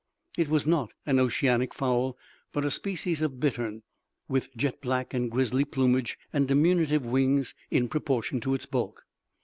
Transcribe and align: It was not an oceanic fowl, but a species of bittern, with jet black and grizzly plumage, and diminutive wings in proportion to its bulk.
It 0.35 0.49
was 0.49 0.65
not 0.65 0.93
an 1.05 1.19
oceanic 1.19 1.75
fowl, 1.75 2.17
but 2.53 2.65
a 2.65 2.71
species 2.71 3.21
of 3.21 3.39
bittern, 3.39 3.83
with 4.27 4.49
jet 4.57 4.81
black 4.81 5.13
and 5.13 5.29
grizzly 5.29 5.63
plumage, 5.63 6.17
and 6.33 6.47
diminutive 6.47 7.05
wings 7.05 7.53
in 7.69 7.87
proportion 7.87 8.41
to 8.41 8.55
its 8.55 8.65
bulk. 8.65 9.05